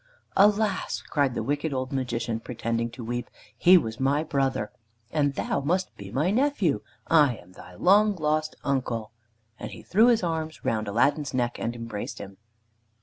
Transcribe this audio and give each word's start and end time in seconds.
"Alas!" 0.35 1.03
cried 1.11 1.35
the 1.35 1.43
wicked 1.43 1.71
old 1.75 1.91
Magician, 1.91 2.39
pretending 2.39 2.89
to 2.89 3.03
weep, 3.05 3.29
"he 3.55 3.77
was 3.77 3.99
my 3.99 4.23
brother, 4.23 4.71
and 5.11 5.35
thou 5.35 5.59
must 5.61 5.95
be 5.95 6.09
my 6.11 6.31
nephew. 6.31 6.81
I 7.05 7.35
am 7.37 7.51
thy 7.51 7.75
long 7.75 8.15
lost 8.15 8.55
uncle!" 8.63 9.11
and 9.59 9.69
he 9.69 9.83
threw 9.83 10.07
his 10.07 10.23
arms 10.23 10.65
round 10.65 10.87
Aladdin's 10.87 11.35
neck 11.35 11.59
and 11.59 11.75
embraced 11.75 12.17
him. 12.17 12.37